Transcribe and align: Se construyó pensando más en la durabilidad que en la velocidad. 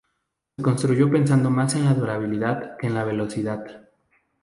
Se 0.57 0.63
construyó 0.63 1.11
pensando 1.11 1.51
más 1.51 1.75
en 1.75 1.85
la 1.85 1.93
durabilidad 1.93 2.75
que 2.77 2.87
en 2.87 2.95
la 2.95 3.03
velocidad. 3.03 3.85